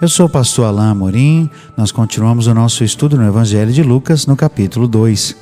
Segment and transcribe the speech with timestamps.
[0.00, 4.28] Eu sou o pastor Alain Amorim, nós continuamos o nosso estudo no Evangelho de Lucas,
[4.28, 5.34] no capítulo 2.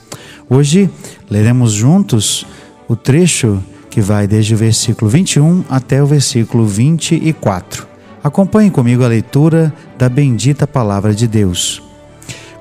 [0.48, 0.88] Hoje
[1.28, 2.46] leremos juntos
[2.88, 7.86] o trecho que vai desde o versículo 21 até o versículo 24.
[8.24, 11.82] Acompanhe comigo a leitura da bendita palavra de Deus.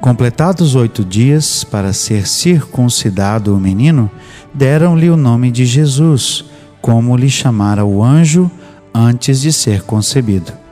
[0.01, 4.11] Completados oito dias para ser circuncidado o menino,
[4.53, 6.43] deram-lhe o nome de Jesus,
[6.81, 8.51] como lhe chamara o anjo
[8.93, 10.64] antes de ser concebido.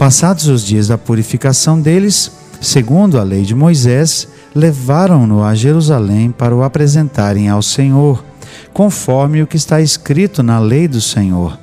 [0.00, 6.56] Passados os dias da purificação deles, segundo a lei de Moisés, levaram-no a Jerusalém para
[6.56, 8.24] o apresentarem ao Senhor,
[8.72, 11.58] conforme o que está escrito na lei do Senhor.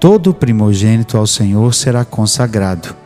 [0.00, 2.96] Todo primogênito ao Senhor será consagrado,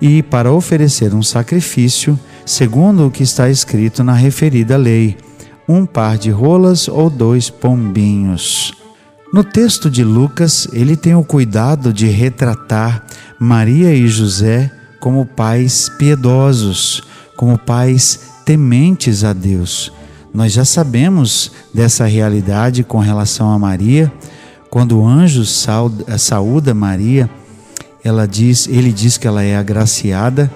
[0.00, 5.16] e para oferecer um sacrifício, segundo o que está escrito na referida lei,
[5.68, 8.77] um par de rolas ou dois pombinhos.
[9.30, 13.04] No texto de Lucas, ele tem o cuidado de retratar
[13.38, 17.02] Maria e José como pais piedosos,
[17.36, 19.92] como pais tementes a Deus.
[20.32, 24.10] Nós já sabemos dessa realidade com relação a Maria.
[24.70, 27.28] Quando o anjo saúda Maria,
[28.02, 30.50] ela diz, ele diz que ela é agraciada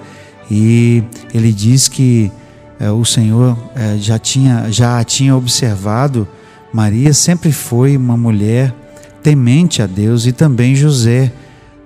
[0.49, 2.31] e ele diz que
[2.79, 6.27] é, o Senhor é, já tinha já a tinha observado.
[6.73, 8.73] Maria sempre foi uma mulher
[9.21, 11.31] temente a Deus e também José.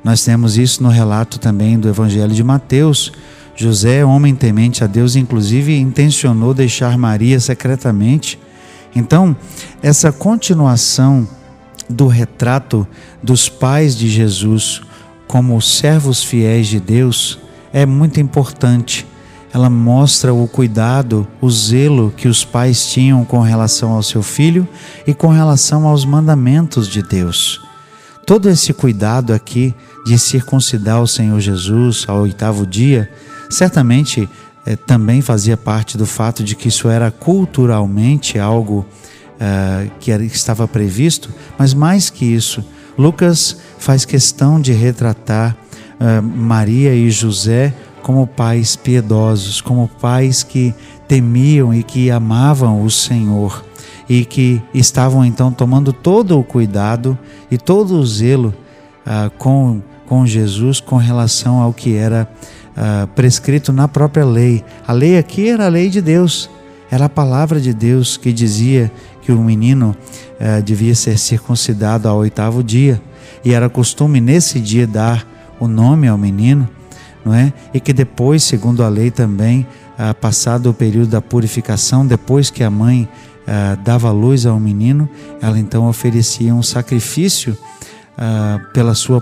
[0.02, 3.12] Nós temos isso no relato também do Evangelho de Mateus,
[3.54, 8.40] José, homem temente a Deus, inclusive intencionou deixar Maria secretamente.
[8.96, 9.36] Então,
[9.82, 11.28] essa continuação
[11.90, 12.88] do retrato
[13.22, 14.82] dos pais de Jesus
[15.28, 17.40] como servos fiéis de Deus
[17.74, 19.06] é muito importante.
[19.58, 24.68] Ela mostra o cuidado, o zelo que os pais tinham com relação ao seu filho
[25.08, 27.60] e com relação aos mandamentos de Deus.
[28.24, 29.74] Todo esse cuidado aqui
[30.06, 33.10] de circuncidar o Senhor Jesus ao oitavo dia
[33.50, 34.30] certamente
[34.64, 38.86] eh, também fazia parte do fato de que isso era culturalmente algo
[39.42, 42.64] uh, que era, estava previsto, mas mais que isso,
[42.96, 45.58] Lucas faz questão de retratar
[46.00, 47.74] uh, Maria e José
[48.08, 50.74] como pais piedosos, como pais que
[51.10, 53.66] temiam e que amavam o Senhor
[54.08, 57.20] e que estavam então tomando todo o cuidado
[57.52, 58.54] e todo o zelo
[59.06, 62.26] uh, com, com Jesus com relação ao que era
[62.78, 64.64] uh, prescrito na própria lei.
[64.88, 66.50] A lei aqui era a lei de Deus,
[66.90, 68.90] era a palavra de Deus que dizia
[69.22, 69.94] que o menino
[70.40, 73.02] uh, devia ser circuncidado ao oitavo dia.
[73.44, 75.28] E era costume nesse dia dar
[75.60, 76.70] o nome ao menino,
[77.28, 77.52] não é?
[77.74, 79.68] E que depois, segundo a lei também,
[80.00, 83.08] uh, passado o período da purificação, depois que a mãe
[83.44, 85.10] uh, dava luz ao menino,
[85.42, 87.58] ela então oferecia um sacrifício
[88.18, 89.22] uh, pela sua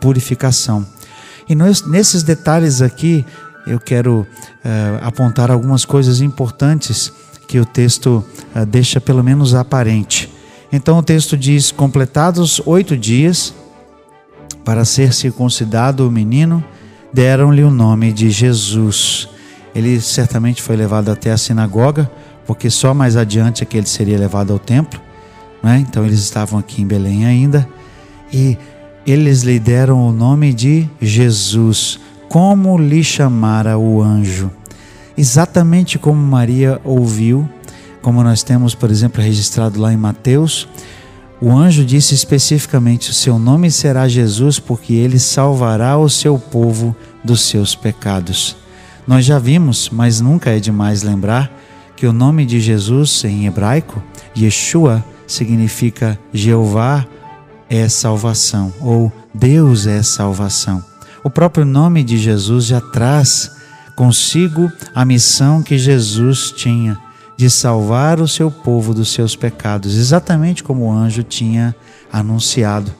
[0.00, 0.86] purificação.
[1.46, 3.24] E nós, nesses detalhes aqui,
[3.66, 4.26] eu quero uh,
[5.02, 7.12] apontar algumas coisas importantes
[7.46, 8.24] que o texto
[8.56, 10.32] uh, deixa pelo menos aparente.
[10.72, 13.54] Então o texto diz: completados oito dias
[14.64, 16.64] para ser circuncidado o menino,
[17.12, 19.28] deram-lhe o nome de Jesus.
[19.74, 22.10] Ele certamente foi levado até a sinagoga,
[22.46, 25.00] porque só mais adiante é que ele seria levado ao templo.
[25.62, 25.84] Né?
[25.86, 27.68] Então eles estavam aqui em Belém ainda.
[28.32, 28.56] E
[29.06, 34.50] eles lhe deram o nome de Jesus, como lhe chamara o anjo.
[35.16, 37.48] Exatamente como Maria ouviu,
[38.00, 40.68] como nós temos, por exemplo, registrado lá em Mateus,
[41.42, 46.94] o anjo disse especificamente: O seu nome será Jesus, porque ele salvará o seu povo
[47.24, 48.56] dos seus pecados.
[49.08, 51.52] Nós já vimos, mas nunca é demais lembrar,
[51.96, 54.00] que o nome de Jesus em hebraico,
[54.38, 57.04] Yeshua, significa Jeová
[57.68, 60.84] é salvação, ou Deus é salvação.
[61.24, 63.50] O próprio nome de Jesus já traz
[63.96, 66.96] consigo a missão que Jesus tinha
[67.42, 71.74] de salvar o seu povo dos seus pecados, exatamente como o anjo tinha
[72.12, 72.94] anunciado.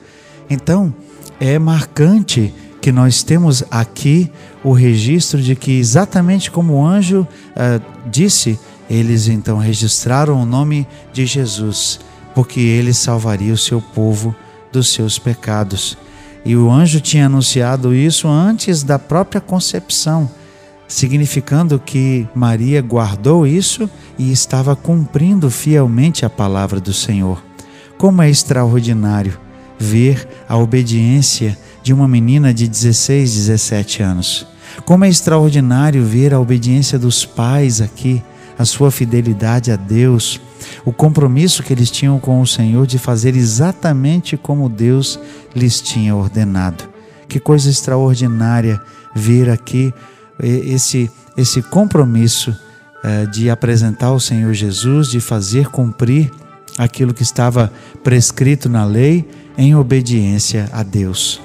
[0.49, 0.93] Então,
[1.39, 4.29] é marcante que nós temos aqui
[4.61, 7.81] o registro de que, exatamente como o anjo uh,
[8.11, 8.59] disse,
[8.89, 12.01] eles então registraram o nome de Jesus,
[12.35, 14.35] porque ele salvaria o seu povo
[14.73, 15.97] dos seus pecados.
[16.43, 20.29] E o anjo tinha anunciado isso antes da própria concepção.
[20.93, 27.43] Significando que Maria guardou isso e estava cumprindo fielmente a palavra do Senhor.
[27.97, 29.39] Como é extraordinário
[29.79, 34.45] ver a obediência de uma menina de 16, 17 anos.
[34.85, 38.21] Como é extraordinário ver a obediência dos pais aqui,
[38.55, 40.39] a sua fidelidade a Deus,
[40.85, 45.19] o compromisso que eles tinham com o Senhor de fazer exatamente como Deus
[45.55, 46.83] lhes tinha ordenado.
[47.27, 48.79] Que coisa extraordinária
[49.15, 49.91] ver aqui
[50.41, 52.55] esse, esse compromisso
[53.03, 56.31] eh, de apresentar o Senhor Jesus, de fazer cumprir
[56.77, 57.71] aquilo que estava
[58.03, 59.27] prescrito na lei
[59.57, 61.41] em obediência a Deus.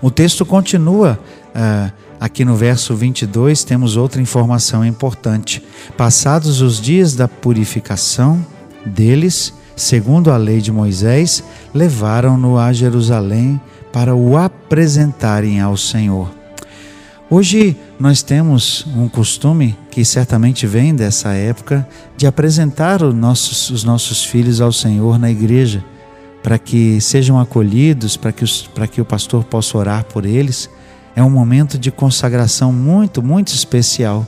[0.00, 1.18] O texto continua.
[1.54, 5.62] Uh, aqui no verso 22 temos outra informação importante.
[5.96, 8.44] Passados os dias da purificação
[8.86, 13.60] deles, segundo a lei de Moisés, levaram-no a Jerusalém
[13.92, 16.41] para o apresentarem ao Senhor.
[17.34, 23.84] Hoje nós temos um costume que certamente vem dessa época de apresentar os nossos, os
[23.84, 25.82] nossos filhos ao Senhor na igreja,
[26.42, 30.68] para que sejam acolhidos, para que, os, para que o pastor possa orar por eles.
[31.16, 34.26] É um momento de consagração muito, muito especial.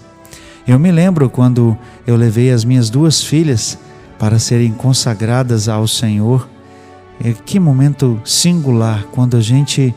[0.67, 1.77] Eu me lembro quando
[2.07, 3.79] eu levei as minhas duas filhas
[4.19, 6.49] para serem consagradas ao Senhor.
[7.23, 9.95] É, que momento singular quando a gente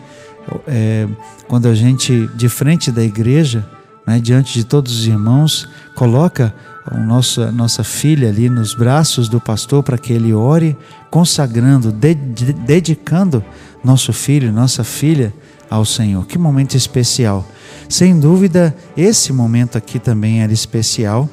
[0.67, 1.07] é,
[1.47, 3.65] quando a gente, de frente da igreja,
[4.05, 6.53] né, diante de todos os irmãos, coloca
[6.85, 10.77] a nossa, nossa filha ali nos braços do pastor para que ele ore,
[11.11, 13.43] consagrando, de, de, dedicando
[13.83, 15.33] nosso filho, nossa filha
[15.69, 16.25] ao Senhor.
[16.25, 17.45] Que momento especial.
[17.89, 21.29] Sem dúvida, esse momento aqui também era especial.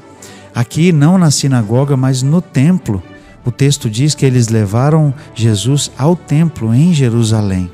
[0.52, 3.02] Aqui, não na sinagoga, mas no templo.
[3.44, 7.70] O texto diz que eles levaram Jesus ao templo em Jerusalém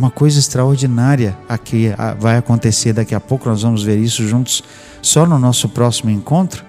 [0.00, 4.64] uma coisa extraordinária aqui vai acontecer daqui a pouco, nós vamos ver isso juntos
[5.02, 6.64] só no nosso próximo encontro.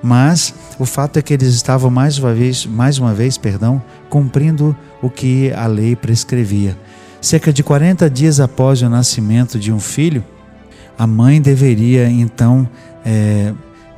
[0.00, 4.76] Mas o fato é que eles estavam mais uma vez, mais uma vez, perdão, cumprindo
[5.02, 6.78] o que a lei prescrevia.
[7.20, 10.24] Cerca de 40 dias após o nascimento de um filho,
[10.96, 12.68] a mãe deveria então
[13.04, 13.52] é,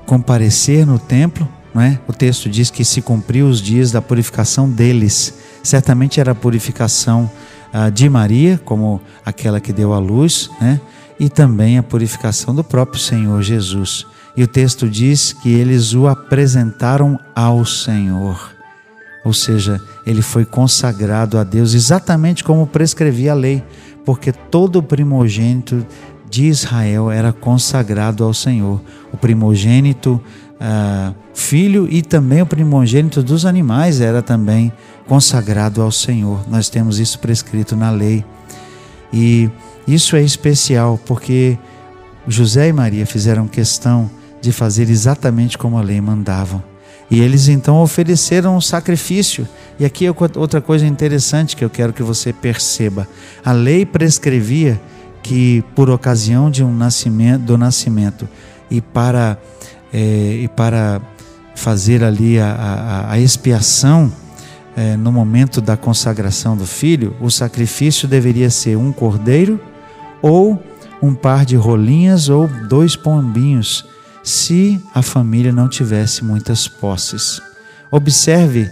[0.07, 1.47] comparecer no templo.
[1.75, 2.01] Não é?
[2.09, 5.35] O texto diz que se cumpriu os dias da purificação deles.
[5.63, 7.31] Certamente era a purificação
[7.93, 10.81] de Maria, como aquela que deu a luz, né?
[11.19, 14.07] e também a purificação do próprio Senhor Jesus.
[14.37, 18.55] E o texto diz que eles o apresentaram ao Senhor.
[19.25, 23.65] Ou seja, ele foi consagrado a Deus exatamente como prescrevia a lei,
[24.05, 25.85] porque todo primogênito
[26.31, 28.81] de Israel era consagrado ao Senhor.
[29.13, 30.21] O primogênito
[30.61, 34.73] uh, filho e também o primogênito dos animais era também
[35.07, 36.41] consagrado ao Senhor.
[36.49, 38.25] Nós temos isso prescrito na lei.
[39.13, 39.51] E
[39.87, 41.59] isso é especial porque
[42.27, 44.11] José e Maria fizeram questão
[44.41, 46.63] de fazer exatamente como a lei mandava.
[47.11, 49.49] E eles então ofereceram um sacrifício.
[49.79, 53.09] E aqui é outra coisa interessante que eu quero que você perceba.
[53.43, 54.79] A lei prescrevia
[55.23, 58.29] que por ocasião de um nascimento, do nascimento
[58.71, 59.39] e para
[59.93, 61.01] é, e para
[61.55, 64.13] fazer ali a, a, a expiação
[64.77, 69.61] é, no momento da consagração do filho, o sacrifício deveria ser um cordeiro
[70.23, 70.63] ou
[71.03, 73.85] um par de rolinhas ou dois pombinhos,
[74.23, 77.41] se a família não tivesse muitas posses.
[77.91, 78.71] Observe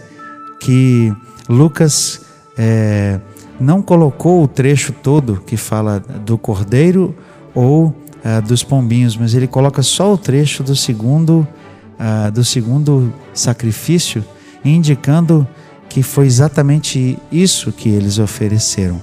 [0.61, 1.13] que
[1.49, 2.21] Lucas
[2.57, 3.21] é,
[3.59, 7.17] não colocou o trecho todo que fala do cordeiro
[7.55, 7.95] ou
[8.27, 11.47] é, dos pombinhos, mas ele coloca só o trecho do segundo,
[11.97, 14.25] uh, do segundo sacrifício,
[14.65, 15.47] indicando
[15.89, 19.01] que foi exatamente isso que eles ofereceram.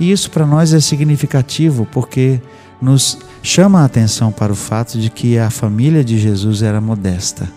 [0.00, 2.40] E isso para nós é significativo porque
[2.82, 7.48] nos chama a atenção para o fato de que a família de Jesus era modesta,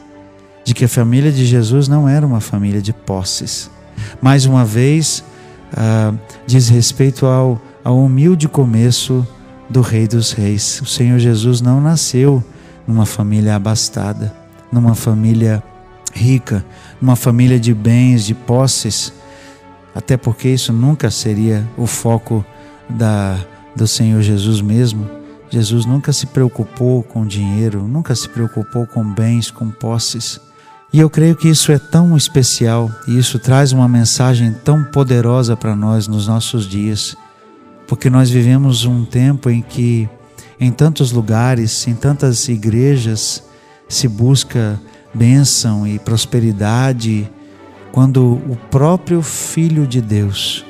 [0.63, 3.71] de que a família de Jesus não era uma família de posses.
[4.21, 5.23] Mais uma vez,
[5.73, 9.27] uh, diz respeito ao, ao humilde começo
[9.69, 10.81] do Rei dos Reis.
[10.81, 12.43] O Senhor Jesus não nasceu
[12.87, 14.33] numa família abastada,
[14.71, 15.63] numa família
[16.13, 16.65] rica,
[17.01, 19.13] numa família de bens, de posses,
[19.93, 22.45] até porque isso nunca seria o foco
[22.89, 23.37] da,
[23.75, 25.07] do Senhor Jesus mesmo.
[25.49, 30.39] Jesus nunca se preocupou com dinheiro, nunca se preocupou com bens, com posses.
[30.91, 35.55] E eu creio que isso é tão especial e isso traz uma mensagem tão poderosa
[35.55, 37.15] para nós nos nossos dias
[37.87, 40.09] porque nós vivemos um tempo em que
[40.59, 43.43] em tantos lugares, em tantas igrejas,
[43.87, 44.79] se busca
[45.13, 47.29] bênção e prosperidade,
[47.91, 50.65] quando o próprio Filho de Deus,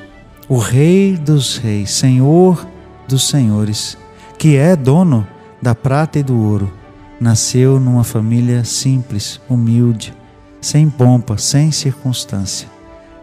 [0.48, 2.66] o Rei dos Reis, Senhor
[3.06, 3.98] dos Senhores,
[4.38, 5.26] que é dono
[5.60, 6.72] da prata e do ouro,
[7.20, 10.14] nasceu numa família simples, humilde,
[10.60, 12.68] sem pompa, sem circunstância.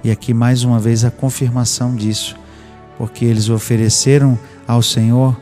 [0.03, 2.35] E aqui mais uma vez a confirmação disso,
[2.97, 4.37] porque eles ofereceram
[4.67, 5.35] ao Senhor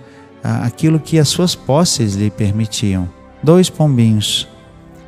[0.43, 3.09] aquilo que as suas posses lhe permitiam:
[3.41, 4.47] dois pombinhos,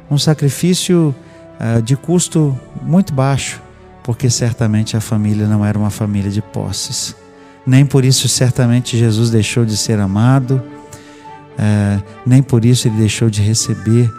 [0.10, 1.14] um sacrifício
[1.60, 3.62] uh, de custo muito baixo,
[4.04, 7.16] porque certamente a família não era uma família de posses.
[7.66, 10.62] Nem por isso, certamente, Jesus deixou de ser amado,
[11.54, 14.12] uh, nem por isso ele deixou de receber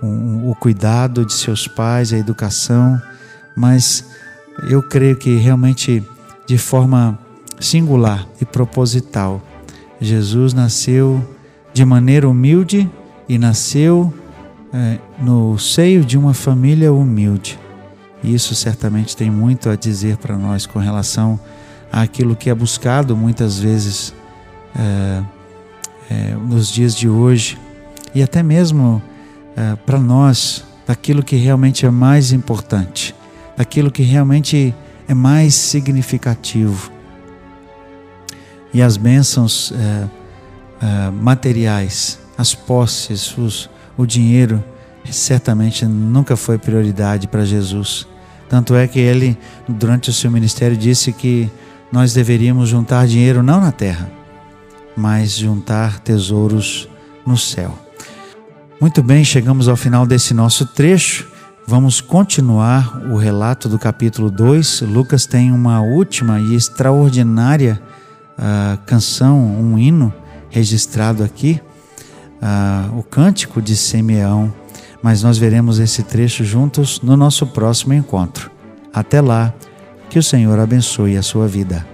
[0.00, 3.00] um, o cuidado de seus pais, a educação,
[3.56, 4.04] mas
[4.68, 6.00] eu creio que realmente
[6.46, 7.18] de forma
[7.60, 9.42] singular e proposital,
[10.00, 11.24] Jesus nasceu
[11.72, 12.90] de maneira humilde
[13.28, 14.12] e nasceu
[14.72, 17.58] é, no seio de uma família humilde.
[18.22, 21.38] Isso certamente tem muito a dizer para nós com relação
[21.92, 24.14] àquilo que é buscado muitas vezes
[24.76, 25.22] é,
[26.10, 27.58] é, nos dias de hoje
[28.14, 29.02] e até mesmo
[29.56, 33.14] é, para nós daquilo que realmente é mais importante,
[33.56, 34.74] daquilo que realmente
[35.08, 36.90] é mais significativo.
[38.72, 40.08] E as bênçãos é,
[40.80, 44.62] é, materiais, as posses, os, o dinheiro
[45.10, 48.06] certamente nunca foi prioridade para Jesus.
[48.48, 51.50] Tanto é que ele, durante o seu ministério, disse que
[51.92, 54.10] nós deveríamos juntar dinheiro não na terra,
[54.96, 56.88] mas juntar tesouros
[57.26, 57.78] no céu.
[58.80, 61.30] Muito bem, chegamos ao final desse nosso trecho.
[61.66, 64.82] Vamos continuar o relato do capítulo 2.
[64.82, 67.80] Lucas tem uma última e extraordinária
[68.38, 70.12] uh, canção, um hino
[70.50, 71.58] registrado aqui
[72.42, 74.52] uh, o cântico de Simeão,
[75.02, 78.50] mas nós veremos esse trecho juntos no nosso próximo encontro.
[78.92, 79.52] Até lá,
[80.10, 81.93] que o Senhor abençoe a sua vida.